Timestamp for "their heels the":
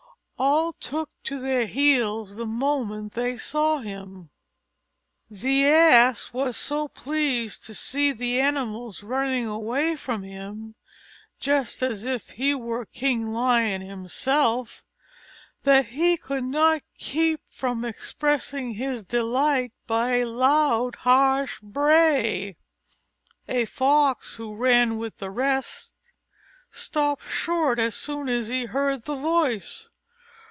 1.39-2.47